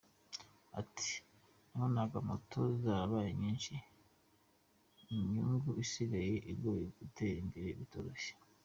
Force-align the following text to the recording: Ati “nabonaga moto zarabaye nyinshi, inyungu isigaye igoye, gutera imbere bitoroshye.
Ati 0.79 1.09
“nabonaga 1.69 2.17
moto 2.29 2.59
zarabaye 2.83 3.31
nyinshi, 3.41 3.73
inyungu 5.13 5.69
isigaye 5.83 6.33
igoye, 6.53 6.85
gutera 6.97 7.37
imbere 7.45 7.69
bitoroshye. 7.81 8.31